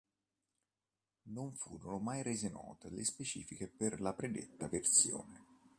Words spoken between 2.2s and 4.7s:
rese note le specifiche per la predetta